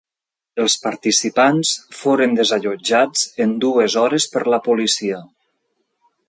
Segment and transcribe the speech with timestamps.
[0.61, 5.23] Els participants foren desallotjats en dues hores per la policia.